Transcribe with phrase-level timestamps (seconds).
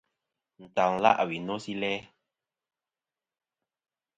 [0.63, 1.93] Ntal la' wi no si læ.